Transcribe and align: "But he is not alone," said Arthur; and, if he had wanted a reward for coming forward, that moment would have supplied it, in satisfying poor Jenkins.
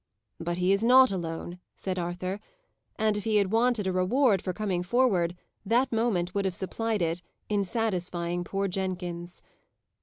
"But 0.39 0.57
he 0.57 0.71
is 0.73 0.83
not 0.83 1.11
alone," 1.11 1.59
said 1.75 1.99
Arthur; 1.99 2.39
and, 2.95 3.15
if 3.15 3.23
he 3.23 3.35
had 3.35 3.51
wanted 3.51 3.85
a 3.85 3.91
reward 3.91 4.41
for 4.41 4.51
coming 4.51 4.81
forward, 4.81 5.35
that 5.63 5.91
moment 5.91 6.33
would 6.33 6.45
have 6.45 6.55
supplied 6.55 7.03
it, 7.03 7.21
in 7.49 7.63
satisfying 7.63 8.43
poor 8.43 8.67
Jenkins. 8.67 9.43